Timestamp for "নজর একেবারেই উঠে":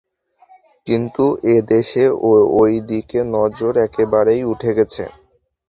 3.35-4.71